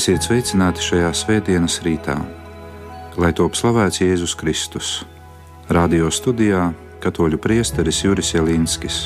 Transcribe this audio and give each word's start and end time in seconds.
Esiet 0.00 0.24
sveicināti 0.24 0.80
šajā 0.80 1.08
svētdienas 1.12 1.74
rītā, 1.84 2.14
lai 3.20 3.28
top 3.36 3.52
slavēts 3.58 4.00
Jēzus 4.00 4.32
Kristus. 4.40 4.92
Radio 5.68 6.08
studijā 6.08 6.70
Katoļu 7.04 7.36
priesteris 7.36 7.98
Juris 8.06 8.30
Jelinskis. 8.32 9.02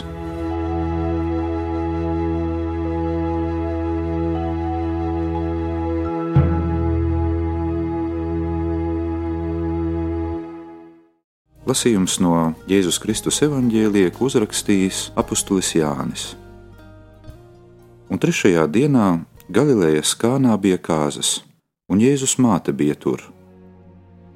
Lasījums 11.67 12.21
no 12.23 12.53
Jēzus 12.71 13.03
Kristus 13.03 13.43
evanģēlija 13.43 14.15
uzrakstījis 14.23 15.09
apustulis 15.19 15.75
Jānis. 15.75 16.33
Un 18.07 18.23
trešajā 18.23 18.71
dienā 18.71 19.09
Galilejas 19.53 20.15
kānā 20.17 20.55
bija 20.57 20.79
kāzas, 20.81 21.43
un 21.93 22.01
Jēzus 22.01 22.39
māte 22.41 22.73
bija 22.73 22.95
tur. 22.97 23.21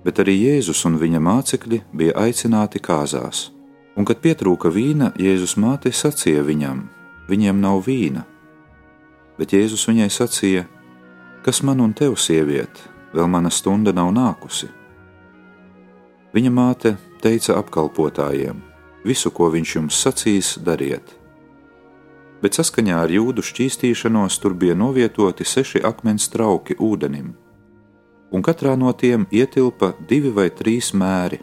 Bet 0.05 0.21
arī 0.21 0.35
Jēzus 0.37 0.85
un 0.85 0.99
viņa 1.01 1.23
mācekļi 1.25 1.79
bija 1.97 2.13
aicināti 2.27 2.77
kāzās, 2.85 3.47
un 3.97 4.05
kad 4.05 4.21
pietrūka 4.21 4.69
vīna, 4.69 5.15
Jēzus 5.17 5.57
māte 5.57 5.89
sacīja 5.97 6.45
viņam: 6.45 6.85
Viņiem 7.25 7.57
nav 7.57 7.81
vīna. 7.89 8.27
Bet 9.41 9.57
Jēzus 9.57 9.89
viņai 9.89 10.11
sacīja: 10.13 10.67
Kas 11.41 11.63
man 11.65 11.81
un 11.81 11.97
tev, 11.97 12.19
sieviete, 12.21 12.93
vēl 13.17 13.33
mana 13.33 13.49
stunda 13.49 13.97
nav 13.97 14.13
nākusi? 14.13 14.69
Viņa 16.37 16.53
māte 16.53 16.99
teica 17.25 17.57
apkalpotājiem: 17.57 18.61
Visu, 19.09 19.33
ko 19.33 19.49
viņš 19.57 19.77
jums 19.79 20.05
sacīs, 20.05 20.59
dariet. 20.61 21.18
Bet 22.43 22.59
saskaņā 22.59 23.01
ar 23.03 23.11
jūdu 23.11 23.43
šķīstīšanos 23.43 24.39
tur 24.43 24.55
bija 24.55 24.77
novietoti 24.79 25.47
seši 25.47 25.83
akmens 25.87 26.29
trauki 26.31 26.77
ūdenim, 26.79 27.33
un 28.31 28.45
katrā 28.47 28.77
no 28.79 28.93
tiem 28.93 29.27
ietilpa 29.35 29.95
divi 30.09 30.31
vai 30.31 30.49
trīs 30.55 30.93
mēri. 30.95 31.41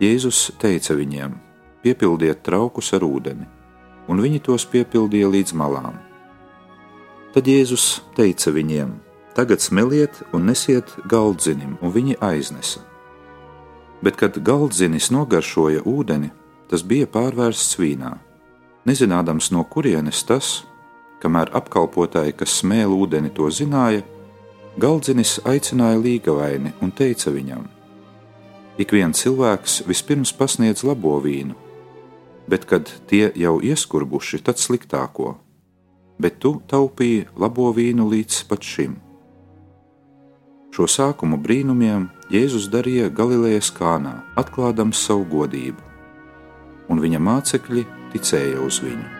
Jēzus 0.00 0.52
teica 0.60 0.96
viņiem: 0.96 1.36
Piepildiet 1.84 2.42
traukus 2.44 2.92
ar 2.96 3.04
ūdeni, 3.04 3.44
un 4.08 4.24
viņi 4.24 4.42
tos 4.48 4.64
piepildīja 4.72 5.28
līdz 5.36 5.56
malām. 5.56 6.00
Tad 7.36 7.48
Jēzus 7.48 8.02
teica 8.16 8.52
viņiem: 8.56 8.96
Tagad 9.36 9.60
smeliet 9.60 10.22
un 10.32 10.48
nesiet 10.48 10.96
galdzinim, 11.08 11.76
un 11.84 11.92
viņi 11.92 12.20
aiznesa 12.24 12.86
bet 14.02 14.16
kad 14.16 14.38
galdzinis 14.38 15.10
nogaršoja 15.10 15.82
ūdeni, 15.86 16.30
tas 16.70 16.84
bija 16.86 17.08
pārvērsts 17.10 17.78
vīnā. 17.80 18.12
Nezinādams, 18.86 19.50
no 19.50 19.64
kurienes 19.66 20.20
tas, 20.22 20.62
kamēr 21.18 21.50
apkalpotāji, 21.58 22.36
kas 22.38 22.60
smēla 22.60 22.94
ūdeni, 22.94 23.32
to 23.34 23.48
zināja, 23.50 24.04
galdzinis 24.78 25.40
aicināja 25.42 25.98
līgavaini 25.98 26.70
un 26.84 26.92
teica 26.94 27.32
viņam: 27.34 27.64
Ik 28.78 28.94
viens 28.94 29.18
cilvēks 29.18 29.80
vispirms 29.88 30.30
pasniedz 30.38 30.84
labo 30.86 31.16
vīnu, 31.24 31.56
bet 32.46 32.68
kad 32.70 32.92
tie 33.10 33.32
jau 33.34 33.56
ieskurbuši, 33.58 34.38
tad 34.46 34.62
sliktāko, 34.62 35.34
bet 36.22 36.38
tu 36.38 36.60
taupīji 36.70 37.26
labo 37.34 37.72
vīnu 37.74 38.06
līdz 38.06 38.44
pat 38.46 38.62
šim. 38.62 38.94
Šo 40.70 40.86
sākumu 40.86 41.40
brīnumiem 41.42 42.06
Jēzus 42.30 42.70
darīja 42.70 43.10
Galilejas 43.10 43.72
kānā, 43.74 44.20
atklādams 44.38 45.02
savu 45.08 45.26
godību, 45.32 45.82
un 46.92 47.00
viņa 47.02 47.18
mācekļi 47.18 47.86
ticēja 48.14 48.60
uz 48.62 48.82
viņu. 48.84 49.15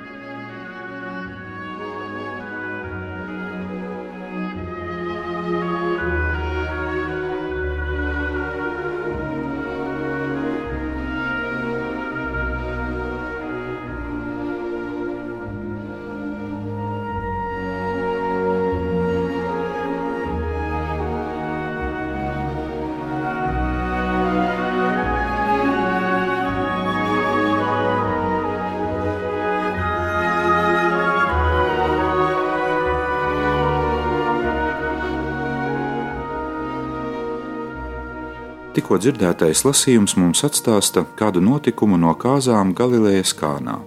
Tikko 38.76 38.98
dzirdētais 39.00 39.62
lasījums 39.64 40.18
mums 40.20 40.42
atstāsta 40.44 41.06
kādu 41.16 41.40
notikumu 41.40 41.96
no 41.96 42.10
kāzām 42.12 42.74
Galilejas 42.76 43.32
kānā. 43.38 43.78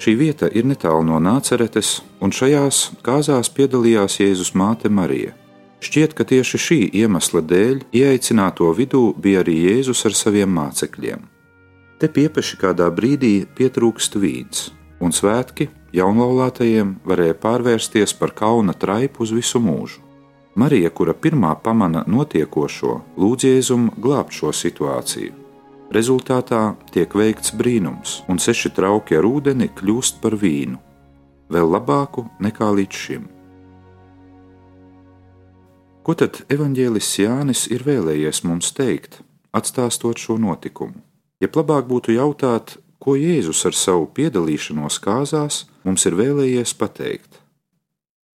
Šī 0.00 0.14
vieta 0.16 0.48
ir 0.56 0.64
netālu 0.64 1.02
no 1.04 1.18
Nāceretes, 1.20 1.98
un 2.24 2.32
šajās 2.32 2.78
kāzās 3.04 3.52
piedalījās 3.52 4.16
Jēzus 4.22 4.54
māte 4.56 4.88
Marija. 4.88 5.34
Šķiet, 5.84 6.16
ka 6.16 6.24
tieši 6.24 6.62
šī 6.66 6.80
iemesla 7.02 7.44
dēļ 7.52 7.84
ieaicināto 8.00 8.72
vidū 8.80 9.10
bija 9.12 9.44
arī 9.44 9.60
Jēzus 9.66 10.06
ar 10.08 10.16
saviem 10.16 10.56
mācekļiem. 10.56 11.28
Te 12.00 12.08
piepeši 12.08 12.56
kādā 12.64 12.88
brīdī 12.88 13.42
pietrūkst 13.44 14.16
vīns, 14.16 14.70
un 15.04 15.12
svētki 15.12 15.68
jaunlaulātajiem 15.92 17.02
varēja 17.04 17.36
pārvērsties 17.44 18.16
par 18.16 18.32
kauna 18.32 18.72
traipu 18.72 19.28
uz 19.28 19.36
visu 19.36 19.60
mūžu. 19.60 20.00
Marija, 20.54 20.90
kura 20.90 21.14
pirmā 21.14 21.52
pamana 21.62 22.02
notiekošo, 22.10 22.96
lūdz 23.16 23.46
Jēzumu 23.46 23.92
glābt 24.02 24.34
šo 24.34 24.50
situāciju. 24.50 25.36
Rezultātā 25.94 26.74
tiek 26.94 27.14
veikts 27.14 27.54
brīnums, 27.54 28.20
un 28.30 28.38
seši 28.42 28.72
trauki 28.74 29.18
ar 29.18 29.26
ūdeni 29.26 29.70
kļūst 29.78 30.20
par 30.22 30.34
vīnu, 30.38 30.78
vēl 31.50 31.70
labāku 31.70 32.26
nekā 32.42 32.70
līdz 32.78 33.02
šim. 33.04 33.28
Ko 36.06 36.14
tad 36.18 36.42
evanģēlists 36.50 37.18
Jānis 37.22 37.66
ir 37.70 37.84
vēlējies 37.86 38.42
mums 38.46 38.70
teikt, 38.74 39.20
atstāstot 39.54 40.18
šo 40.18 40.38
notikumu? 40.38 40.98
Ja 41.42 41.50
labāk 41.50 41.86
būtu 41.90 42.14
jautāt, 42.16 42.78
ko 42.98 43.14
Jēzus 43.18 43.62
ar 43.68 43.76
savu 43.76 44.08
piedalīšanos 44.14 44.98
kāzās 45.02 45.64
mums 45.84 46.06
ir 46.06 46.18
vēlējies 46.18 46.74
pateikt? 46.76 47.39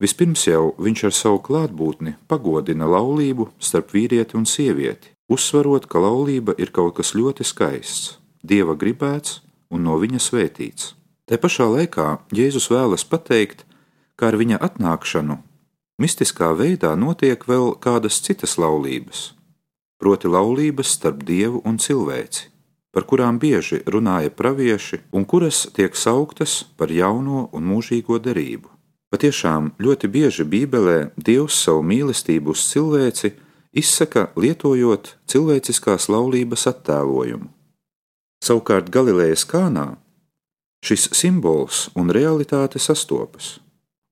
Vispirms 0.01 0.47
jau 0.49 0.71
viņš 0.81 1.03
ar 1.11 1.13
savu 1.13 1.43
klātbūtni 1.45 2.15
pagodina 2.29 2.89
laulību 2.89 3.51
starp 3.61 3.93
vīrieti 3.93 4.39
un 4.39 4.47
sievieti, 4.49 5.13
uzsverot, 5.29 5.85
ka 5.87 6.01
laulība 6.01 6.55
ir 6.57 6.73
kaut 6.73 6.97
kas 6.97 7.13
ļoti 7.13 7.45
skaists, 7.45 8.17
dieva 8.41 8.79
gribēts 8.81 9.43
un 9.69 9.85
no 9.85 9.99
viņa 10.01 10.23
svētīts. 10.25 10.95
Te 11.29 11.37
pašā 11.37 11.69
laikā 11.69 12.07
Jēzus 12.35 12.71
vēlas 12.73 13.05
pateikt, 13.05 13.67
ka 14.17 14.33
ar 14.33 14.41
viņa 14.41 14.57
atnākšanu 14.65 15.37
mistiskā 16.01 16.49
veidā 16.57 16.95
notiek 16.97 17.45
vēl 17.45 17.75
kādas 17.85 18.23
citas 18.25 18.57
laulības, 18.57 19.35
proti 20.01 20.33
laulības 20.33 20.97
starp 20.97 21.23
dievu 21.29 21.61
un 21.69 21.77
cilvēci, 21.77 22.49
par 22.91 23.05
kurām 23.05 23.39
bieži 23.39 23.83
runāja 23.85 24.33
pravieši 24.33 25.05
un 25.13 25.29
kuras 25.29 25.67
tiek 25.77 25.93
sauktas 25.93 26.63
par 26.81 26.89
jauno 26.89 27.51
un 27.53 27.69
mūžīgo 27.69 28.17
derību. 28.17 28.80
Patiešām 29.11 29.73
ļoti 29.83 30.07
bieži 30.07 30.45
Bībelē 30.47 31.11
Dievs 31.19 31.57
savu 31.65 31.83
mīlestību 31.83 32.53
uz 32.55 32.63
cilvēci 32.71 33.33
izsaka 33.75 34.29
lietojot 34.39 35.17
cilvēciskās 35.31 36.07
laulības 36.13 36.69
attēlojumu. 36.71 37.51
Savukārt 38.41 38.89
Galilejas 38.95 39.43
kānā 39.45 39.97
šis 40.87 41.11
simbols 41.13 41.89
un 41.99 42.15
realitāte 42.15 42.79
sastopas, 42.79 43.59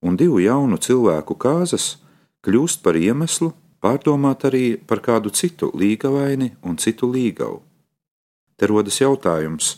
un 0.03 0.19
divu 0.19 0.43
jaunu 0.43 0.77
cilvēku 0.83 1.39
kāzas 1.39 1.95
kļūst 2.45 2.83
par 2.83 2.99
iemeslu 2.99 3.55
pārdomāt 3.79 4.45
arī 4.51 4.77
par 4.83 5.01
kādu 5.05 5.31
citu 5.31 5.71
līgavaini 5.79 6.57
un 6.67 6.77
citu 6.77 7.07
līgavu. 7.07 7.63
Te 8.59 8.67
rodas 8.67 8.99
jautājums, 8.99 9.77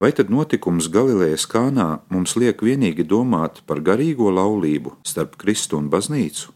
Vai 0.00 0.10
tad 0.12 0.28
notikums 0.28 0.90
Galilejas 0.92 1.46
kānā 1.48 1.86
mums 2.12 2.34
liek 2.36 2.60
vienīgi 2.60 3.06
domāt 3.08 3.62
par 3.64 3.80
garīgo 3.80 4.28
laulību 4.28 4.92
starp 5.08 5.38
Kristu 5.40 5.78
un 5.80 5.86
baznīcu? 5.88 6.50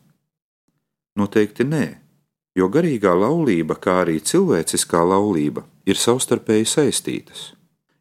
Noteikti 1.17 1.65
nē, 1.65 1.87
jo 2.61 2.69
garīgā 2.69 3.15
laulība, 3.17 3.79
kā 3.81 4.03
arī 4.03 4.19
cilvēciskā 4.21 5.01
laulība, 5.09 5.65
ir 5.89 5.97
savstarpēji 5.97 6.69
saistītas. 6.69 7.47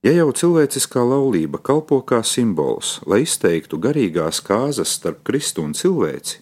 Ja 0.03 0.12
jau 0.15 0.27
cilvēciskā 0.36 1.07
laulība 1.07 1.63
kalpo 1.63 2.01
kā 2.03 2.19
simbols, 2.24 3.00
lai 3.07 3.24
izteiktu 3.24 3.80
garīgās 3.80 4.44
kāzas 4.44 4.91
starp 5.00 5.24
Kristu 5.27 5.63
un 5.63 5.71
cilvēci, 5.71 6.39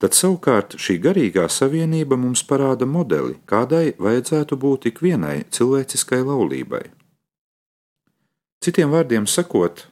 tad 0.00 0.16
savukārt 0.16 0.80
šī 0.80 0.96
garīgā 1.04 1.44
savienība 1.52 2.16
mums 2.16 2.40
parāda 2.48 2.88
modeli, 2.88 3.36
kādai 3.44 3.94
vajadzētu 4.00 4.56
būt 4.60 4.92
ikvienai 4.92 5.42
cilvēciskai 5.52 6.24
laulībai. 6.24 6.86
Citiem 8.64 8.94
vārdiem 8.94 9.26
sakot, 9.28 9.82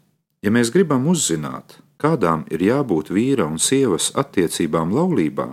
ja 0.41 0.49
mēs 0.49 0.71
gribam 0.73 1.05
uzzināt, 1.13 1.75
kādām 2.01 2.47
ir 2.49 2.63
jābūt 2.65 3.11
vīra 3.13 3.45
un 3.45 3.59
sievas 3.61 4.07
attiecībām 4.17 4.95
laulībā, 4.97 5.45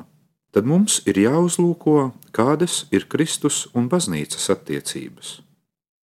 tad 0.56 0.64
mums 0.64 1.02
ir 1.04 1.20
jāuzlūko, 1.26 2.14
kādas 2.32 2.86
ir 2.96 3.10
Kristus 3.12 3.66
un 3.76 3.90
baznīcas 3.92 4.48
attiecības. 4.54 5.34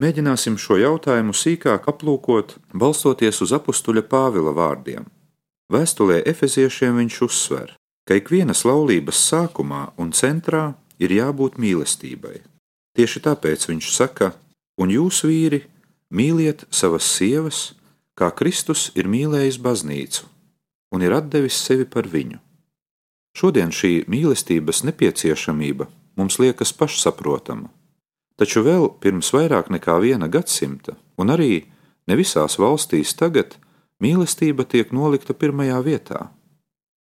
Mēģināsim 0.04 0.58
šo 0.60 0.76
jautājumu 0.76 1.32
sīkāk 1.32 1.88
aplūkot, 1.88 2.58
balstoties 2.76 3.40
uz 3.46 3.54
apakstuļa 3.56 4.02
Pāvila 4.10 4.52
vārdiem. 4.52 5.06
Vēstulē 5.72 6.18
Efeziešiem 6.28 7.00
viņš 7.00 7.20
uzsver, 7.24 7.72
ka 8.04 8.18
ikvienas 8.20 8.66
laulības 8.68 9.22
sākumā 9.30 9.86
un 9.96 10.12
centrā 10.12 10.66
ir 11.00 11.16
jābūt 11.16 11.56
mīlestībai. 11.56 12.42
Tieši 12.92 13.24
tāpēc 13.24 13.64
viņš 13.72 13.88
saka, 13.94 14.34
un 14.76 14.92
jūs, 14.92 15.22
vīri, 15.24 15.62
mīliet 16.10 16.64
savas 16.70 17.06
sievas, 17.08 17.74
kā 18.16 18.30
Kristus 18.32 18.90
ir 18.94 19.08
mīlējis 19.10 19.60
baznīcu 19.62 20.26
un 20.94 21.02
ir 21.02 21.14
devis 21.28 21.58
sevi 21.60 21.84
par 21.84 22.06
viņu. 22.08 22.38
Šodien 23.36 23.72
šī 23.74 24.06
mīlestības 24.08 24.84
nepieciešamība 24.88 25.88
mums 26.16 26.38
liekas 26.40 26.72
pašsaprotama, 26.72 27.68
taču 28.40 28.62
vēl 28.64 28.88
pirms 29.02 29.32
vairāk 29.34 29.68
nekā 29.74 29.98
viena 30.00 30.28
gadsimta, 30.28 30.96
un 31.20 31.32
arī 31.34 31.66
ne 32.08 32.16
visās 32.16 32.56
valstīs 32.56 33.12
tagad, 33.18 33.58
mīlestība 34.00 34.64
tiek 34.64 34.92
nolikta 34.92 35.36
pirmajā 35.36 35.82
vietā. 35.84 36.30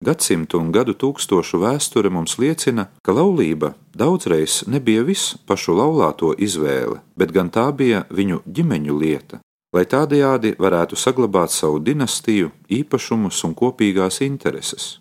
Gadsimtu 0.04 0.58
un 0.60 0.72
gadu 0.74 0.92
tūkstošu 1.00 1.62
vēsture 1.62 2.10
mums 2.12 2.34
liecina, 2.42 2.88
ka 3.04 3.14
laulība 3.16 3.72
daudzreiz 3.96 4.64
nebija 4.68 5.04
visu 5.06 5.38
pašu 5.48 5.76
laulāto 5.78 6.34
izvēle, 6.46 6.98
bet 7.16 7.32
gan 7.32 7.48
tā 7.54 7.70
bija 7.72 8.02
viņu 8.10 8.42
ģimeņu 8.44 8.96
lieta, 9.00 9.40
lai 9.72 9.84
tādējādi 9.94 10.56
varētu 10.60 10.98
saglabāt 11.00 11.54
savu 11.54 11.80
dinastiju, 11.80 12.50
īpašumus 12.68 13.40
un 13.48 13.56
kopīgās 13.56 14.20
intereses. 14.26 14.98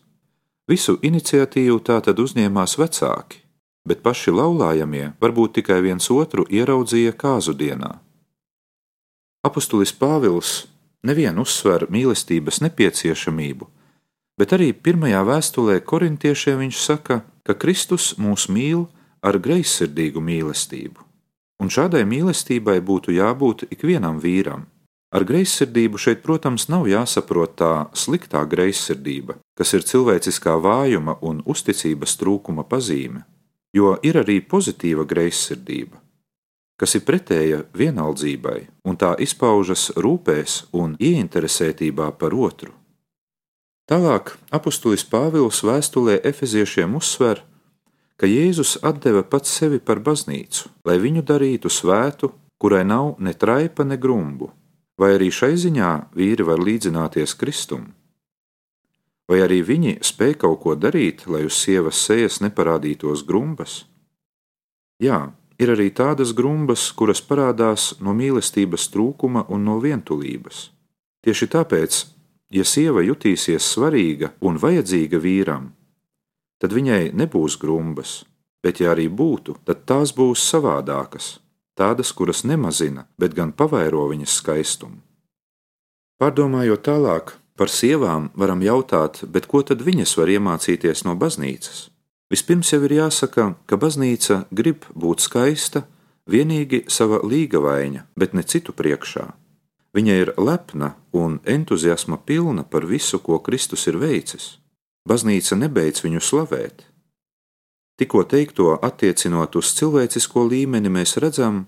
Visu 0.72 0.96
iniciatīvu 1.04 1.82
tātad 1.84 2.24
uzņēmās 2.24 2.78
vecāki, 2.80 3.44
bet 3.84 4.06
paši 4.06 4.32
laulājamie 4.32 5.10
varbūt 5.20 5.58
tikai 5.60 5.82
viens 5.84 6.08
otru 6.16 6.48
ieraudzīja 6.48 7.12
kāzu 7.20 7.58
dienā. 7.60 7.98
Apostulis 9.44 9.92
Pāvils 9.92 10.62
nevien 11.04 11.36
uzsver 11.44 11.90
mīlestības 11.92 12.62
nepieciešamību, 12.64 13.68
bet 14.40 14.58
arī 14.58 14.74
pirmajā 14.74 15.24
vēstulē 15.30 15.80
korintiešiem 15.86 16.66
viņš 16.66 16.84
saka, 16.84 17.24
ka 17.44 17.54
Kristus 17.54 18.14
mūs 18.18 18.50
mīl 18.50 18.88
ar 19.22 19.40
greizsirdīgu 19.40 20.22
mīlestību 20.22 21.14
un 21.64 21.72
šādai 21.72 22.04
mīlestībai 22.08 22.80
būtu 22.84 23.16
jābūt 23.16 23.68
ikvienam 23.72 24.20
vīram. 24.24 24.68
Ar 25.14 25.24
greizsirdību 25.30 26.00
šeit, 26.02 26.24
protams, 26.26 26.66
nav 26.74 26.88
jāsaprot 26.90 27.54
tā 27.62 27.74
sliktā 27.94 28.42
greizsirdība, 28.50 29.38
kas 29.58 29.76
ir 29.78 29.86
cilvēciskā 29.86 30.56
vājuma 30.58 31.20
un 31.22 31.44
uzticības 31.46 32.18
trūkuma 32.18 32.66
pazīme, 32.66 33.22
jo 33.78 33.94
ir 34.02 34.18
arī 34.24 34.40
pozitīva 34.42 35.06
greizsirdība, 35.06 36.02
kas 36.82 36.98
ir 36.98 37.06
pretēja 37.06 37.62
vienaldzībai, 37.78 38.60
un 38.90 38.98
tā 38.98 39.14
izpaužas 39.22 39.92
rūpēs 39.94 40.64
un 40.82 40.98
ieinteresētībā 40.98 42.10
par 42.18 42.34
otru. 42.34 42.74
Tālāk 43.84 44.38
apustulis 44.56 45.04
Pāvils 45.04 45.60
vēstulē 45.68 46.22
Efeziešiem 46.24 46.96
uzsver, 46.96 47.42
ka 48.16 48.30
Jēzus 48.30 48.78
deva 49.04 49.24
pats 49.24 49.52
sevi 49.52 49.80
par 49.80 50.00
baznīcu, 50.00 50.70
lai 50.88 50.96
viņu 51.04 51.24
darītu 51.28 51.68
svētu, 51.68 52.32
kurai 52.58 52.86
nav 52.88 53.18
ne 53.20 53.34
traipa, 53.34 53.84
ne 53.84 53.98
grumbu. 53.98 54.54
Vai 54.96 55.16
arī 55.18 55.28
šai 55.34 55.58
ziņā 55.60 56.16
vīri 56.16 56.46
var 56.48 56.64
līdzināties 56.64 57.36
Kristum? 57.36 57.92
Vai 59.28 59.42
arī 59.44 59.60
viņi 59.66 59.98
spēj 60.00 60.38
kaut 60.40 60.62
ko 60.64 60.76
darīt, 60.80 61.28
lai 61.28 61.44
uz 61.44 61.58
sievas 61.60 62.00
sejas 62.00 62.40
neparādītos 62.40 63.26
grumbas? 63.28 63.84
Jā, 65.04 65.34
ir 65.60 65.74
arī 65.76 65.90
tādas 65.92 66.32
grumbas, 66.32 66.92
kuras 66.96 67.20
parādās 67.20 67.98
no 68.00 68.16
mīlestības 68.16 68.88
trūkuma 68.94 69.44
un 69.50 69.66
no 69.68 69.80
vientulības. 69.84 70.70
Tieši 71.24 71.50
tāpēc, 71.52 72.04
ja 72.54 72.66
sieva 72.66 73.02
jutīsies 73.02 73.66
svarīga 73.74 74.34
un 74.46 74.60
vajadzīga 74.62 75.20
vīram, 75.20 75.72
tad 76.62 76.74
viņai 76.76 77.12
nebūs 77.18 77.58
grumbas, 77.60 78.24
bet 78.64 78.80
ja 78.80 78.94
arī 78.94 79.10
būtu, 79.10 79.58
tad 79.68 79.84
tās 79.90 80.14
būs 80.16 80.44
savādākas, 80.54 81.40
tādas, 81.76 82.14
kuras 82.14 82.44
nemazina, 82.48 83.08
bet 83.18 83.34
gan 83.36 83.52
pavairo 83.52 84.06
viņas 84.12 84.38
skaistumu. 84.40 85.02
Pārdomājot 86.22 86.86
tālāk, 86.86 87.34
par 87.60 87.70
sievām 87.70 88.30
varam 88.40 88.62
jautāt, 88.64 89.26
bet 89.28 89.50
ko 89.50 89.64
tad 89.66 89.82
viņas 89.84 90.16
var 90.18 90.32
iemācīties 90.32 91.04
no 91.08 91.18
baznīcas? 91.20 91.90
Vispirms 92.32 92.72
jau 92.72 92.80
ir 92.88 92.96
jāsaka, 93.02 93.54
ka 93.68 93.78
baznīca 93.78 94.46
grib 94.50 94.88
būt 94.96 95.26
skaista 95.26 95.84
vienīgi 96.30 96.86
sava 96.88 97.20
līgavaina, 97.22 98.08
bet 98.16 98.34
ne 98.34 98.46
citu 98.48 98.74
priekšā. 98.74 99.28
Viņa 99.94 100.14
ir 100.18 100.32
lepna 100.42 100.96
un 101.14 101.38
entuziasma 101.46 102.18
pilna 102.26 102.64
par 102.66 102.88
visu, 102.90 103.20
ko 103.22 103.38
Kristus 103.46 103.86
ir 103.92 104.00
veicis. 104.02 104.58
Baznīca 105.06 105.58
nebeidz 105.60 106.02
viņu 106.02 106.22
slavēt. 106.24 106.88
Tikko 108.02 108.24
teikto 108.26 108.74
attiecinot 108.82 109.54
uz 109.60 109.70
cilvēcisko 109.78 110.48
līmeni, 110.50 110.90
mēs 110.90 111.14
redzam, 111.22 111.68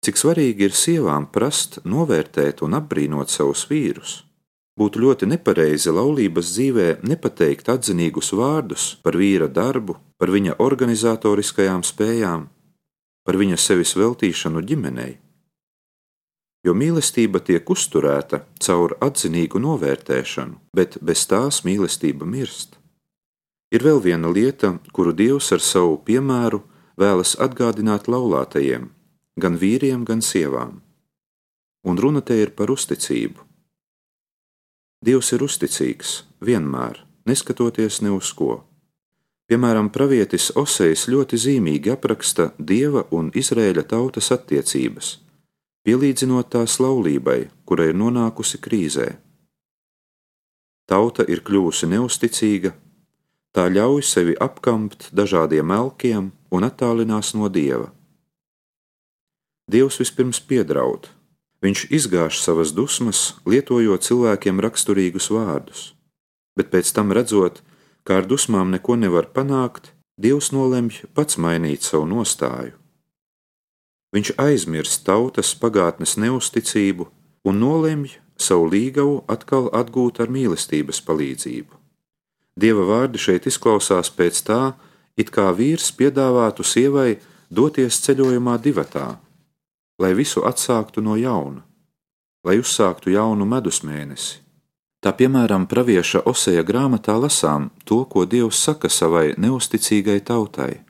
cik 0.00 0.16
svarīgi 0.16 0.70
ir 0.70 0.72
sievām 0.72 1.28
prast, 1.28 1.82
novērtēt 1.84 2.64
un 2.64 2.78
apbrīnot 2.80 3.28
savus 3.28 3.66
vīrus. 3.68 4.22
Būtu 4.80 5.02
ļoti 5.04 5.28
nepareizi 5.28 5.92
laulības 5.92 6.54
dzīvē 6.54 6.88
nepateikt 7.04 7.68
atzinīgus 7.68 8.32
vārdus 8.32 8.94
par 9.04 9.20
vīra 9.20 9.50
darbu, 9.52 9.98
par 10.16 10.32
viņa 10.32 10.56
organizatoriskajām 10.64 11.84
spējām, 11.84 12.46
par 13.26 13.36
viņa 13.36 13.60
sevis 13.60 13.92
veltīšanu 14.00 14.64
ģimenei 14.64 15.18
jo 16.64 16.74
mīlestība 16.76 17.40
tiek 17.44 17.70
uzturēta 17.72 18.42
caur 18.60 18.96
atzinīgu 19.00 19.60
novērtēšanu, 19.62 20.58
bet 20.76 20.98
bez 21.00 21.24
tās 21.30 21.62
mīlestība 21.64 22.28
mirst. 22.28 22.76
Ir 23.70 23.84
vēl 23.86 24.00
viena 24.02 24.30
lieta, 24.32 24.74
kuru 24.92 25.14
Dievs 25.16 25.52
ar 25.54 25.62
savu 25.62 26.00
piemēru 26.04 26.62
vēlas 27.00 27.36
atgādināt 27.40 28.08
laulātajiem, 28.10 28.90
gan 29.40 29.60
vīriem, 29.60 30.04
gan 30.04 30.20
sievām. 30.20 30.80
Un 31.86 31.96
runa 31.96 32.20
te 32.20 32.36
ir 32.36 32.52
par 32.58 32.72
uzticību. 32.74 33.46
Dievs 35.00 35.30
ir 35.32 35.46
uzticīgs 35.46 36.10
vienmēr, 36.44 36.98
neskatoties 37.30 38.02
ne 38.04 38.12
uz 38.12 38.34
ko. 38.36 38.66
Piemēram, 39.48 39.88
pravietis 39.90 40.50
Osejs 40.60 41.06
ļoti 41.08 41.38
zīmīgi 41.40 41.94
apraksta 41.94 42.50
Dieva 42.58 43.06
un 43.16 43.32
Izrēļa 43.34 43.86
tautas 43.88 44.28
attiecības 44.34 45.14
pielīdzinot 45.86 46.50
tās 46.54 46.78
laulībai, 46.82 47.50
kura 47.64 47.88
ir 47.90 47.98
nonākusi 47.98 48.60
krīzē. 48.62 49.08
Tauta 50.90 51.26
ir 51.30 51.44
kļuvusi 51.46 51.86
neusticīga, 51.92 52.72
tā 53.54 53.68
ļauj 53.70 54.02
sevi 54.06 54.34
apkampt 54.46 55.10
dažādiem 55.14 55.70
elkiem 55.70 56.32
un 56.50 56.66
attālinās 56.66 57.34
no 57.38 57.48
dieva. 57.48 57.92
Dievs 59.70 60.00
vispirms 60.02 60.40
piedraud, 60.42 61.06
viņš 61.62 61.86
izgāž 61.94 62.40
savas 62.42 62.74
dusmas, 62.74 63.36
lietojot 63.46 64.02
cilvēkiem 64.02 64.58
raksturīgus 64.66 65.30
vārdus, 65.30 65.92
bet 66.58 66.74
pēc 66.74 66.90
tam 66.96 67.14
redzot, 67.14 67.62
ka 68.02 68.18
ar 68.18 68.26
dusmām 68.26 68.74
neko 68.74 68.98
nevar 68.98 69.30
panākt, 69.30 69.92
Dievs 70.20 70.50
nolemj 70.52 70.98
pats 71.16 71.38
mainīt 71.40 71.86
savu 71.86 72.04
nostāju. 72.04 72.74
Viņš 74.10 74.32
aizmirst 74.42 75.04
tautas 75.06 75.52
pagātnes 75.54 76.16
neusticību 76.18 77.06
un 77.46 77.60
nolemj 77.62 78.16
savu 78.40 78.66
līgavu 78.72 79.20
atkal 79.30 79.68
atgūt 79.76 80.18
ar 80.24 80.32
mīlestības 80.34 80.98
palīdzību. 81.06 81.78
Dieva 82.60 82.86
vārdi 82.88 83.22
šeit 83.22 83.46
izklausās 83.46 84.10
pēc 84.10 84.42
tā, 84.48 84.60
it 85.16 85.30
kā 85.30 85.46
vīrs 85.54 85.92
piedāvātu 85.94 86.66
sievai 86.66 87.20
doties 87.50 88.00
ceļojumā 88.02 88.58
divatā, 88.58 89.14
lai 90.02 90.12
visu 90.18 90.42
atsāktu 90.42 91.04
no 91.06 91.14
jauna, 91.16 91.62
lai 92.44 92.58
uzsāktu 92.58 93.14
jaunu 93.14 93.46
medus 93.46 93.84
mēnesi. 93.86 94.40
Tā 95.00 95.14
piemēram, 95.16 95.64
pravieša 95.70 96.26
Oseja 96.28 96.66
grāmatā 96.66 97.14
lasām 97.16 97.70
to, 97.88 98.02
ko 98.04 98.26
Dievs 98.28 98.58
saka 98.60 98.90
savai 98.92 99.32
neusticīgai 99.38 100.18
tautai: 100.20 100.82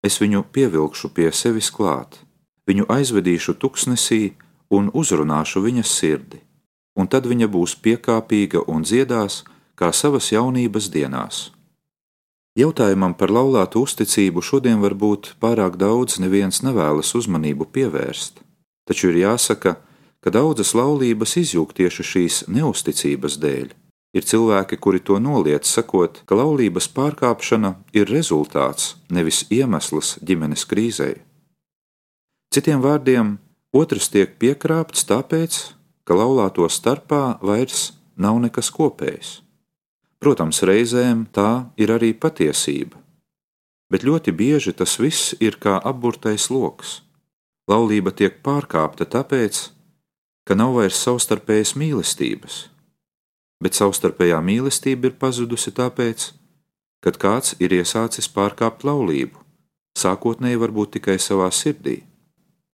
Es 0.00 0.16
viņu 0.22 0.46
pievilkšu 0.54 1.10
pie 1.12 1.28
sevis 1.36 1.68
klāt 1.70 2.22
viņu 2.68 2.86
aizvedīšu 2.88 3.56
tuksnesī 3.62 4.34
un 4.72 4.90
uzrunāšu 4.94 5.62
viņas 5.64 5.94
sirdi, 5.98 6.40
un 6.98 7.08
tad 7.08 7.26
viņa 7.30 7.48
būs 7.52 7.76
piekāpīga 7.84 8.64
un 8.68 8.86
dziedās 8.86 9.42
kā 9.78 9.92
savas 9.92 10.30
jaunības 10.32 10.88
dienās. 10.94 11.50
Jautājumam 12.58 13.14
par 13.16 13.32
laulātu 13.32 13.80
uzticību 13.86 14.42
šodien 14.44 14.82
varbūt 14.84 15.34
pārāk 15.40 15.78
daudz 15.80 16.18
neviens 16.20 16.60
nevēlas 16.62 17.14
uzmanību 17.16 17.70
pievērst, 17.72 18.42
taču 18.84 19.08
ir 19.12 19.22
jāsaka, 19.24 19.78
ka 20.20 20.30
daudzas 20.30 20.74
laulības 20.76 21.38
izjūg 21.40 21.72
tieši 21.78 22.04
šīs 22.12 22.42
neusticības 22.52 23.38
dēļ, 23.40 23.72
Ir 24.12 24.26
cilvēki, 24.28 24.76
kuri 24.76 25.00
to 25.00 25.16
noliedz, 25.24 25.70
sakot, 25.72 26.20
ka 26.28 26.36
laulības 26.36 26.90
pārkāpšana 26.92 27.72
ir 27.96 28.10
rezultāts, 28.12 28.96
nevis 29.08 29.46
iemesls 29.48 30.18
ģimenes 30.20 30.66
krīzei. 30.68 31.22
Citiem 32.52 32.82
vārdiem, 32.84 33.36
otrs 33.72 34.10
tiek 34.12 34.34
piekrāpts 34.40 35.06
tāpēc, 35.08 35.60
ka 36.04 36.16
laulāto 36.18 36.68
starpā 36.68 37.38
vairs 37.40 37.92
nav 38.16 38.40
nekas 38.44 38.68
kopējs. 38.74 39.38
Protams, 40.22 40.60
reizēm 40.68 41.24
tā 41.32 41.72
ir 41.80 41.90
arī 41.94 42.12
patiesība, 42.12 43.00
bet 43.90 44.04
ļoti 44.06 44.34
bieži 44.36 44.74
tas 44.76 44.98
viss 45.00 45.32
ir 45.40 45.56
kā 45.58 45.78
apburtais 45.80 46.50
lokus. 46.52 47.00
Laulība 47.70 48.12
tiek 48.12 48.42
pārkāpta 48.44 49.08
tāpēc, 49.08 49.64
ka 50.46 50.58
nav 50.58 50.76
vairs 50.76 51.00
savstarpējas 51.00 51.74
mīlestības 51.78 52.66
bet 53.62 53.78
savstarpējā 53.78 54.40
mīlestība 54.42 55.10
ir 55.10 55.18
pazudusi 55.22 55.72
tāpēc, 55.76 56.32
kad 57.02 57.18
kāds 57.22 57.54
ir 57.62 57.74
iesācis 57.78 58.28
pārkāpt 58.34 58.84
laulību, 58.86 59.38
sākotnēji 59.98 60.60
varbūt 60.62 60.96
tikai 60.98 61.18
savā 61.22 61.48
sirdī. 61.54 62.02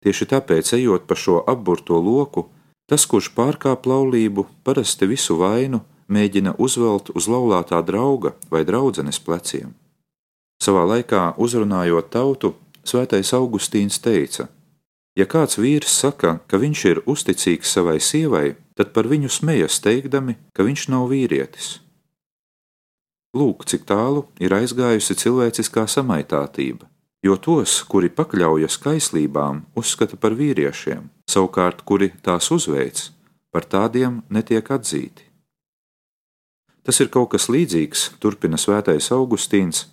Tieši 0.03 0.27
tāpēc, 0.33 0.74
ejot 0.75 1.07
pa 1.07 1.15
šo 1.15 1.39
apburto 1.48 2.00
loku, 2.03 2.50
tas, 2.91 3.05
kurš 3.07 3.31
pārkāp 3.38 3.88
laulību, 3.88 4.45
parasti 4.67 5.07
visu 5.07 5.38
vainu 5.39 5.79
mēģina 6.12 6.57
uzvelt 6.60 7.13
uz 7.15 7.29
laulātā 7.31 7.79
drauga 7.88 8.33
vai 8.51 8.65
draudzenes 8.67 9.22
pleciem. 9.24 9.72
Savā 10.63 10.83
laikā 10.88 11.33
uzrunājot 11.39 12.12
tautu, 12.12 12.53
Svētais 12.83 13.31
Augustīns 13.31 14.01
teica: 14.03 14.50
Ja 15.15 15.24
kāds 15.29 15.55
vīrs 15.55 15.93
saka, 16.03 16.41
ka 16.48 16.60
viņš 16.60 16.81
ir 16.89 17.00
uzticīgs 17.07 17.72
savai 17.72 18.00
sievai, 18.03 18.57
tad 18.75 18.91
par 18.95 19.07
viņu 19.07 19.31
smejas 19.31 19.79
teikdami, 19.79 20.36
ka 20.51 20.65
viņš 20.67 20.89
nav 20.91 21.07
vīrietis. 21.13 21.77
Lūk, 23.33 23.63
cik 23.65 23.88
tālu 23.89 24.25
ir 24.43 24.53
aizgājusi 24.53 25.15
cilvēciskā 25.17 25.88
samaitātība, 25.89 26.89
jo 27.24 27.38
tos, 27.39 27.80
kuri 27.88 28.12
pakļaujas 28.12 28.77
kaislībām, 28.84 29.63
uzskata 29.80 30.20
par 30.20 30.36
vīriešiem, 30.38 31.08
savukārt, 31.30 31.84
kuri 31.88 32.12
tās 32.25 32.51
uzveic, 32.51 33.08
par 33.53 33.68
tādiem 33.70 34.22
netiek 34.30 34.70
atzīti. 34.75 35.30
Tas 36.84 37.00
ir 37.00 37.08
kaut 37.08 37.32
kas 37.32 37.48
līdzīgs, 37.48 38.18
turpina 38.20 38.60
Svētais 38.60 39.08
Augustīns, 39.15 39.86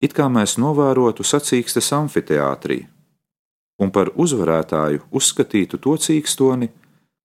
it 0.00 0.14
kā 0.14 0.28
mēs 0.30 0.56
novērotu 0.62 1.26
sacīkstes 1.26 1.90
amfiteātrī, 1.96 2.84
un 3.82 3.90
par 3.90 4.12
uzvarētāju 4.14 5.02
uzskatītu 5.10 5.80
to 5.82 5.96
cīkstoni, 5.98 6.70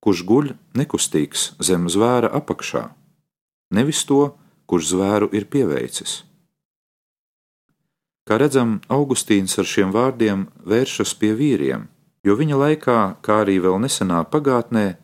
kurš 0.01 0.25
guļ 0.25 0.53
nekustīgs 0.79 1.51
zem 1.61 1.85
zvēra 1.91 2.31
apakšā, 2.39 2.87
nevis 3.77 4.01
to, 4.09 4.33
kurš 4.65 4.95
zvēru 4.95 5.29
ir 5.37 5.45
pieveicis. 5.45 6.23
Kā 8.25 8.39
redzam, 8.41 8.79
Augustīns 8.89 9.53
ar 9.61 9.67
šiem 9.69 9.91
vārdiem 9.93 10.47
vēršas 10.65 11.13
pie 11.21 11.35
vīriem, 11.37 11.85
jo 12.25 12.33
viņa 12.39 12.57
laikā, 12.57 12.99
kā 13.21 13.41
arī 13.43 13.59
vēl 13.61 13.77
nesenā 13.83 14.23
pagātnē, 14.33 14.95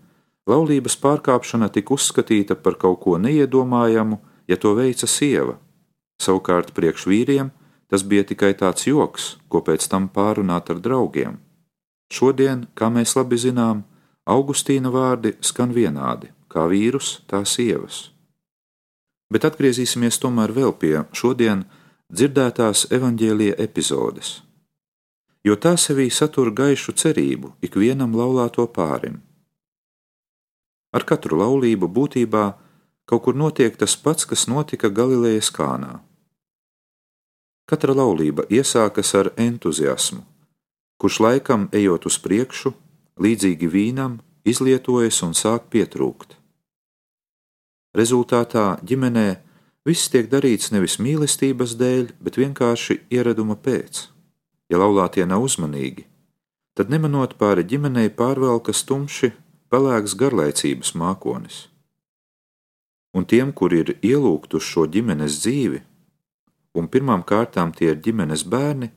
laulības 0.50 0.98
pārkāpšana 1.04 1.70
tika 1.70 1.94
uzskatīta 1.94 2.58
par 2.58 2.80
kaut 2.82 3.04
ko 3.04 3.20
neiedomājamu, 3.22 4.18
ja 4.50 4.58
to 4.58 4.74
veica 4.74 5.06
sieva. 5.06 5.60
Savukārt 6.22 6.74
priekš 6.74 7.06
vīriem 7.10 7.52
tas 7.92 8.06
bija 8.08 8.24
tikai 8.24 8.54
tāds 8.56 8.88
joks, 8.88 9.36
ko 9.52 9.60
pēc 9.68 9.86
tam 9.92 10.08
pārunāt 10.10 10.70
ar 10.72 10.80
draugiem. 10.80 11.36
Šodien, 12.12 12.66
kā 12.74 12.88
mēs 12.90 13.18
labi 13.20 13.38
zinām, 13.38 13.84
Augustīna 14.32 14.92
vārdi 14.94 15.34
skan 15.44 15.74
vienādi, 15.76 16.30
kā 16.48 16.68
vīrus, 16.72 17.20
tā 17.28 17.42
sievas. 17.46 18.12
Bet 19.32 19.46
atgriezīsimies 19.48 20.20
tomēr 20.24 20.54
vēl 20.56 20.74
pie 20.80 21.04
šodien 21.16 21.66
dzirdētās 22.12 22.90
evaņģēlīja 22.92 23.58
epizodes, 23.64 24.42
jo 25.48 25.56
tā 25.56 25.78
sevī 25.80 26.10
satur 26.12 26.52
gaišu 26.52 26.94
cerību 27.02 27.56
ikvienam 27.64 28.16
laulāto 28.18 28.68
pārim. 28.68 29.22
Ar 30.92 31.08
katru 31.08 31.40
laulību 31.40 31.88
būtībā 31.88 32.46
kaut 33.08 33.24
kur 33.24 33.36
notiek 33.36 33.78
tas 33.80 33.96
pats, 33.96 34.28
kas 34.28 34.48
notika 34.52 34.92
Galilejas 34.92 35.52
kānā. 35.56 36.02
Katra 37.68 37.96
laulība 37.96 38.44
iesākas 38.52 39.14
ar 39.16 39.32
entuziasmu, 39.40 40.26
kurš 41.00 41.20
laikam 41.24 41.70
ejot 41.72 42.10
uz 42.10 42.18
priekšu, 42.20 42.74
līdzīgi 43.24 43.70
vīnam, 43.72 44.20
izlietojas 44.44 45.22
un 45.24 45.32
sāk 45.38 45.70
pietrūkt. 45.72 46.36
Rezultātā 47.96 48.82
ģimenē 48.84 49.28
viss 49.88 50.10
tiek 50.14 50.30
darīts 50.32 50.72
nevis 50.74 51.00
mīlestības 51.02 51.76
dēļ, 51.80 52.14
bet 52.22 52.38
vienkārši 52.38 53.02
ieraduma 53.10 53.58
pēc. 53.58 54.08
Ja 54.72 54.80
laulātie 54.80 55.26
nav 55.28 55.44
uzmanīgi, 55.44 56.06
tad 56.78 56.92
nemanot 56.94 57.36
pāri 57.40 57.66
ģimenei 57.68 58.10
pārvelkas 58.16 58.86
tumši 58.88 59.34
pelēks 59.72 60.16
garlaicības 60.20 60.94
mākonis. 60.96 61.66
Un 63.12 63.26
tiem, 63.28 63.52
kuri 63.52 63.82
ir 63.84 63.90
ielūgti 64.00 64.56
uz 64.60 64.68
šo 64.68 64.86
ģimenes 64.88 65.42
dzīvi, 65.44 65.82
un 66.80 66.88
pirmām 66.88 67.26
kārtām 67.28 67.74
tie 67.76 67.92
ir 67.92 68.00
ģimenes 68.06 68.46
bērni, 68.48 68.92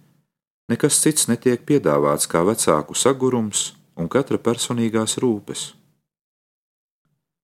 nekas 0.70 1.00
cits 1.02 1.26
netiek 1.30 1.64
piedāvāts 1.66 2.30
kā 2.30 2.44
vecāku 2.46 2.94
sagurums 2.94 3.72
un 3.98 4.06
katra 4.10 4.38
personīgās 4.38 5.18
rūpes. 5.22 5.72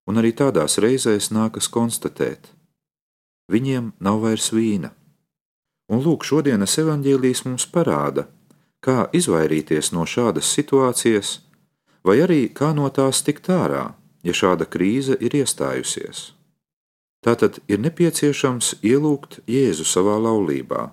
Un 0.06 0.23
arī 0.23 0.30
tādās 0.35 0.78
reizēs 0.82 1.30
nākas 1.35 1.68
konstatēt, 1.70 2.50
viņiem 3.50 3.92
nav 4.00 4.23
vairs 4.25 4.50
vīna. 4.54 4.92
Un 5.90 6.02
lūk, 6.04 6.25
šodienas 6.26 6.76
evaņģēlijas 6.78 7.45
mums 7.49 7.66
parāda, 7.66 8.28
kā 8.85 9.09
izvairīties 9.12 9.90
no 9.92 10.07
šādas 10.07 10.50
situācijas, 10.54 11.40
vai 12.07 12.21
arī 12.25 12.45
kā 12.54 12.71
no 12.76 12.87
tās 12.95 13.25
tikt 13.26 13.50
ārā, 13.50 13.90
ja 14.23 14.37
šāda 14.37 14.69
krīze 14.71 15.19
ir 15.19 15.35
iestājusies. 15.42 16.30
Tātad 17.21 17.59
ir 17.69 17.83
nepieciešams 17.85 18.78
ielūgt 18.80 19.42
Jēzu 19.50 19.85
savā 19.85 20.16
laulībā. 20.25 20.88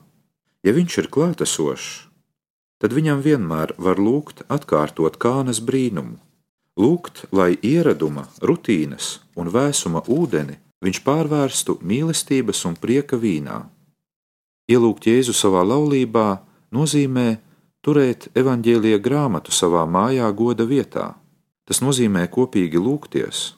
Ja 0.66 0.74
viņš 0.76 0.98
ir 1.04 1.08
klātesošs, 1.14 2.08
tad 2.82 2.92
viņam 2.98 3.22
vienmēr 3.24 3.78
var 3.78 4.02
lūgt 4.02 4.44
atkārtot 4.52 5.16
kānas 5.22 5.62
brīnumu. 5.64 6.18
Lūgt, 6.78 7.24
lai 7.32 7.56
ieraduma, 7.66 8.28
rutīnas 8.44 9.22
un 9.40 9.48
vēsuma 9.54 10.04
ūdeni 10.14 10.60
viņš 10.84 11.02
pārvērstu 11.06 11.80
mīlestības 11.82 12.64
un 12.70 12.78
prieka 12.78 13.18
vīnā. 13.18 13.64
Ielūgt 14.68 15.08
Jēzu 15.08 15.34
savā 15.36 15.64
laulībā 15.64 16.42
nozīmē 16.76 17.28
turēt 17.86 18.28
evaņģēlīja 18.36 19.00
grāmatu 19.00 19.54
savā 19.56 19.86
mājā 19.88 20.28
goda 20.36 20.68
vietā. 20.68 21.14
Tas 21.68 21.82
nozīmē 21.84 22.28
kopīgi 22.32 22.80
lūgties, 22.80 23.54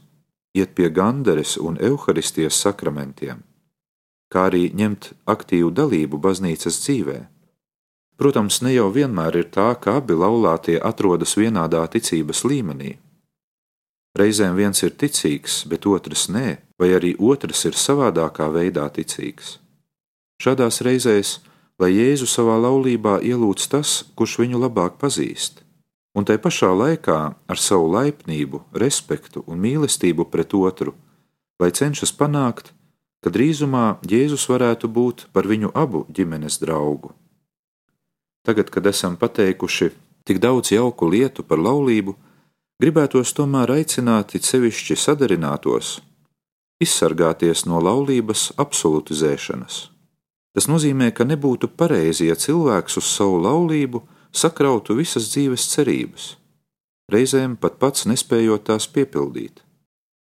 iet 0.57 0.73
pie 0.77 0.89
gandares 0.89 1.57
un 1.61 1.77
evaharistijas 1.77 2.57
sakramentiem, 2.57 3.43
kā 4.33 4.47
arī 4.49 4.69
ņemt 4.73 5.11
aktīvu 5.29 5.69
dalību 5.77 6.17
baznīcas 6.21 6.79
dzīvēm. 6.85 7.27
Protams, 8.19 8.57
ne 8.65 8.73
jau 8.73 8.89
vienmēr 8.91 9.37
ir 9.39 9.45
tā, 9.53 9.69
ka 9.79 9.95
abi 10.01 10.17
laulātie 10.17 10.75
atrodas 10.83 11.37
vienādā 11.39 11.85
ticības 11.87 12.43
līmenī. 12.43 12.97
Reizēm 14.19 14.57
viens 14.57 14.81
ir 14.83 14.95
ticīgs, 14.99 15.61
bet 15.71 15.85
otrs 15.87 16.27
nē, 16.33 16.57
vai 16.79 16.89
arī 16.97 17.13
otrs 17.15 17.63
ir 17.69 17.77
savādākā 17.77 18.49
veidā 18.51 18.89
ticīgs. 18.91 19.59
Šādās 20.43 20.81
reizēs, 20.83 21.37
lai 21.79 21.93
Jēzu 21.93 22.27
savā 22.27 22.57
laulībā 22.59 23.19
ielūdz 23.23 23.69
tas, 23.71 23.93
kurš 24.19 24.39
viņu 24.41 24.59
labāk 24.65 24.97
pazīst, 24.99 25.63
un 26.17 26.27
tai 26.27 26.35
pašā 26.41 26.71
laikā 26.75 27.19
ar 27.47 27.59
savu 27.59 27.87
laipnību, 27.95 28.65
respektu 28.83 29.45
un 29.47 29.61
mīlestību 29.63 30.27
pret 30.33 30.55
otru, 30.57 30.95
lai 31.59 31.71
cenšas 31.71 32.11
panākt, 32.15 32.73
ka 33.23 33.31
drīzumā 33.31 33.99
Jēzus 34.03 34.47
varētu 34.51 34.91
būt 34.91 35.27
par 35.31 35.47
viņu 35.47 35.71
abu 35.75 36.05
ģimenes 36.11 36.59
draugu. 36.59 37.13
Tagad, 38.47 38.71
kad 38.71 38.87
esam 38.87 39.15
pateikuši 39.19 39.91
tik 40.27 40.39
daudz 40.43 40.71
jauku 40.71 41.07
lietu 41.11 41.43
par 41.43 41.59
laulību, 41.59 42.15
gribētos 42.79 43.33
tomēr 43.35 43.73
aicināt 43.75 44.31
sevišķi 44.39 44.95
sadarinātos, 44.95 45.99
izsargāties 46.79 47.65
no 47.67 47.81
laulības 47.83 48.53
absolutizēšanas. 48.55 49.79
Tas 50.55 50.67
nozīmē, 50.71 51.11
ka 51.11 51.27
nebūtu 51.27 51.69
pareizi, 51.75 52.29
ja 52.31 52.35
cilvēks 52.39 52.97
uz 53.01 53.11
savu 53.11 53.37
laulību 53.43 54.01
sakrautu 54.31 54.95
visas 54.95 55.27
dzīves 55.33 55.67
cerības, 55.73 56.31
reizēm 57.11 57.57
pat 57.59 57.77
pats 57.83 58.07
nespējot 58.09 58.65
tās 58.71 58.87
piepildīt. 58.87 59.61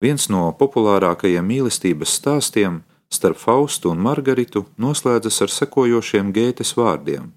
Viens 0.03 0.29
no 0.31 0.51
populārākajiem 0.59 1.47
mīlestības 1.47 2.13
stāstiem 2.21 2.83
starp 3.11 3.39
Faustu 3.39 3.91
un 3.91 4.03
Margaritu 4.03 4.67
noslēdzas 4.79 5.43
ar 5.47 5.55
sekojošiem 5.55 6.31
gētes 6.35 6.75
vārdiem: 6.79 7.33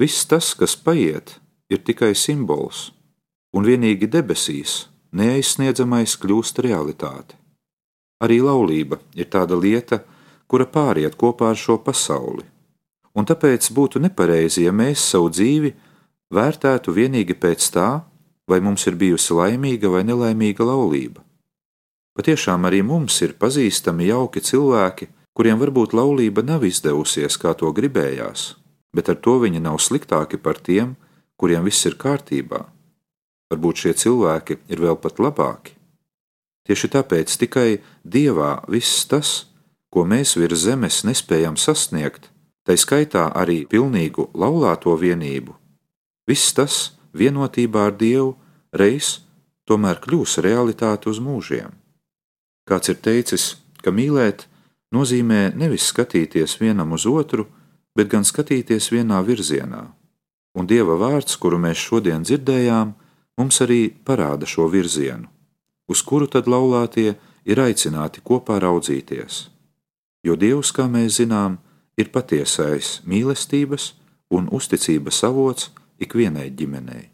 Viss 0.00 0.24
tas, 0.28 0.54
kas 0.54 0.76
paiet, 0.76 1.38
ir 1.68 1.82
tikai 1.84 2.14
simbols, 2.16 2.90
un 3.52 3.66
vienīgi 3.68 4.08
debesīs 4.08 4.86
neaizsniedzamais 5.12 6.16
kļūst 6.20 6.62
realitāte. 6.64 7.36
Arī 8.22 8.38
laulība 8.40 9.00
ir 9.18 9.28
tāda 9.28 9.58
lieta, 9.58 10.02
kura 10.46 10.66
pāriet 10.66 11.16
kopā 11.18 11.50
ar 11.52 11.58
šo 11.58 11.78
pasauli. 11.84 12.44
Un 13.12 13.26
tāpēc 13.28 13.68
būtu 13.76 14.00
nepareizi, 14.00 14.64
ja 14.64 14.72
mēs 14.72 15.02
savu 15.12 15.28
dzīvi 15.32 15.72
vērtētu 16.32 16.94
tikai 16.94 17.36
pēc 17.36 17.70
tā, 17.74 18.04
vai 18.48 18.60
mums 18.60 18.86
ir 18.86 18.96
bijusi 18.96 19.34
laimīga 19.34 19.88
vai 19.88 20.02
nelaimīga 20.04 20.64
laulība. 20.64 21.20
Patiešām 22.16 22.64
arī 22.68 22.82
mums 22.82 23.20
ir 23.22 23.36
pazīstami 23.40 24.08
jauki 24.08 24.40
cilvēki, 24.40 25.08
kuriem 25.32 25.58
varbūt 25.58 25.94
laulība 25.96 26.42
nav 26.44 26.64
izdevusies, 26.64 27.38
kā 27.40 27.54
to 27.56 27.72
gribējās, 27.72 28.56
bet 28.92 29.08
ar 29.08 29.16
to 29.16 29.38
viņi 29.44 29.60
nav 29.60 29.78
sliktāki 29.80 30.36
par 30.36 30.60
tiem, 30.60 30.96
kuriem 31.40 31.64
viss 31.64 31.86
ir 31.88 31.96
kārtībā. 31.96 32.66
Varbūt 33.52 33.84
šie 33.84 33.92
cilvēki 34.00 34.58
ir 34.72 34.80
vēl 34.80 34.96
pat 34.96 35.20
labāki. 35.20 35.76
Tieši 36.64 36.88
tāpēc 36.94 37.34
tikai 37.42 37.82
Dievā 38.00 38.62
viss 38.70 39.04
tas, 39.10 39.50
ko 39.92 40.06
mēs 40.08 40.38
virs 40.40 40.62
zemes 40.64 41.02
nespējam 41.04 41.58
sasniegt, 41.60 42.30
tai 42.64 42.78
skaitā 42.80 43.26
arī 43.36 43.64
pilnīgu 43.68 44.30
laulāto 44.32 44.94
vienību, 44.96 45.52
viss 46.30 46.54
tas 46.56 46.94
vienotībā 47.12 47.90
ar 47.90 47.98
Dievu 47.98 48.36
reiz 48.72 49.18
tomēr 49.68 50.00
kļūs 50.00 50.38
realitāte 50.46 51.10
uz 51.10 51.20
mūžiem. 51.20 51.74
Kāds 52.68 52.88
ir 52.88 53.02
teicis, 53.02 53.56
ka 53.82 53.90
mīlēt 53.90 54.46
nozīmē 54.94 55.50
nevis 55.58 55.90
skatīties 55.90 56.56
vienam 56.62 56.94
uz 56.94 57.04
otru, 57.10 57.48
bet 57.96 58.08
gan 58.08 58.24
skatīties 58.24 58.88
vienā 58.94 59.20
virzienā. 59.26 59.82
Un 60.56 60.68
Dieva 60.68 60.96
vārds, 61.00 61.36
kuru 61.40 61.58
mēs 61.60 61.80
šodien 61.80 62.24
dzirdējām, 62.24 62.94
mums 63.38 63.60
arī 63.64 63.92
parāda 64.04 64.48
šo 64.48 64.68
virzienu, 64.72 65.28
uz 65.88 66.02
kuru 66.02 66.26
tad 66.26 66.48
laulātie 66.50 67.14
ir 67.44 67.62
aicināti 67.62 68.22
kopā 68.24 68.58
raudzīties. 68.62 69.46
Jo 70.26 70.36
Dievs, 70.38 70.70
kā 70.74 70.86
mēs 70.86 71.18
zinām, 71.20 71.58
ir 71.98 72.12
patiesais 72.14 73.00
mīlestības 73.06 73.92
un 74.32 74.48
uzticības 74.52 75.24
avots 75.28 75.70
ikvienai 76.00 76.50
ģimenei. 76.50 77.11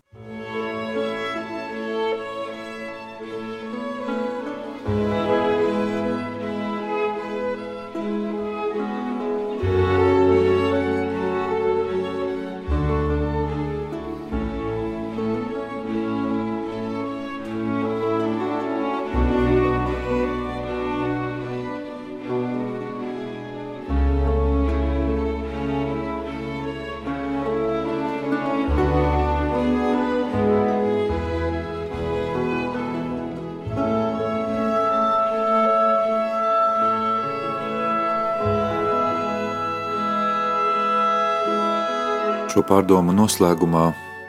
Šo 42.59 42.64
pārdomu 42.66 43.12
noslēgumā, 43.14 43.85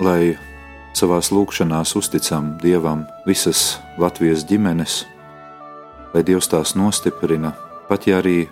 lai 0.05 0.35
savā 0.93 1.17
lūkšanās 1.17 1.95
uzticam 1.97 2.51
Dievam 2.61 2.99
visas 3.25 3.79
Latvijas 3.97 4.43
ģimenes, 4.45 4.97
lai 6.13 6.21
Dievs 6.27 6.51
tās 6.51 6.75
nostiprina, 6.77 7.55
pat 7.89 8.05
ja 8.05 8.19
arī 8.21 8.43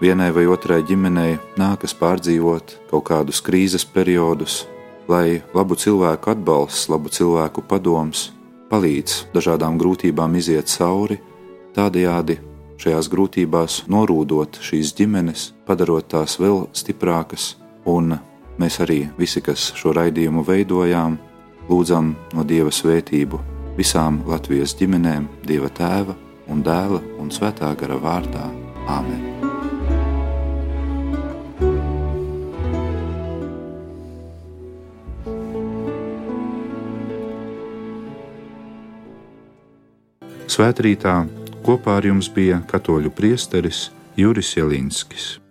vienai 0.00 0.32
vai 0.34 0.48
otrai 0.50 0.80
ģimenei 0.82 1.36
nākas 1.54 1.94
pārdzīvot 1.94 2.74
kaut 2.90 3.06
kādus 3.12 3.38
krīzes 3.38 3.86
periodus, 3.86 4.64
lai 5.06 5.44
labu 5.54 5.78
cilvēku 5.78 6.34
atbalsts, 6.34 6.90
labu 6.90 7.06
cilvēku 7.06 7.62
padoms 7.70 8.32
palīdz 8.74 9.28
dažādām 9.38 9.78
grūtībām 9.78 10.34
iziet 10.42 10.74
cauri, 10.74 11.22
tādējādi 11.78 12.40
šajās 12.82 13.14
grūtībās 13.14 13.84
norūdot 13.86 14.58
šīs 14.58 14.90
ģimenes, 14.98 15.52
padarot 15.70 16.10
tās 16.18 16.40
vēl 16.42 16.64
stiprākas 16.74 17.52
un 17.86 18.16
Mēs 18.58 18.78
arī 18.84 19.00
visi, 19.18 19.42
kas 19.42 19.72
šo 19.74 19.92
raidījumu 19.96 20.44
veidojām, 20.46 21.18
lūdzam 21.68 22.14
no 22.34 22.44
Dieva 22.46 22.70
svētību 22.70 23.40
visām 23.78 24.22
Latvijas 24.30 24.76
ģimenēm, 24.78 25.26
Dieva 25.46 25.70
tēva 25.74 26.14
un 26.50 26.62
dēla 26.62 27.02
un 27.18 27.32
svētā 27.34 27.74
gara 27.78 27.98
vārdā. 27.98 28.46
Āmen! 28.86 29.34
Svētrītā 40.54 41.24
kopā 41.66 41.96
ar 41.98 42.06
jums 42.06 42.28
bija 42.30 42.60
katoļu 42.70 43.10
priesteris 43.10 43.88
Juris 44.14 44.52
Jelinskis. 44.54 45.43